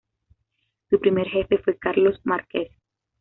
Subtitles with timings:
[0.89, 2.71] Su primer jefe fue Carlos Márquez.